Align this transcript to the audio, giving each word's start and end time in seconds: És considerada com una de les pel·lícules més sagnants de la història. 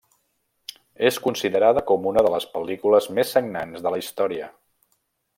És 1.09 1.19
considerada 1.25 1.83
com 1.91 2.07
una 2.11 2.23
de 2.27 2.31
les 2.35 2.47
pel·lícules 2.53 3.09
més 3.19 3.35
sagnants 3.37 3.85
de 3.89 3.93
la 3.97 4.01
història. 4.05 4.49